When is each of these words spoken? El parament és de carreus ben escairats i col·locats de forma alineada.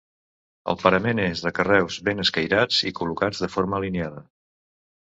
El 0.73 0.77
parament 0.83 1.21
és 1.25 1.43
de 1.47 1.53
carreus 1.59 1.99
ben 2.09 2.25
escairats 2.27 2.81
i 2.93 2.99
col·locats 3.03 3.47
de 3.47 3.53
forma 3.59 3.81
alineada. 3.83 4.27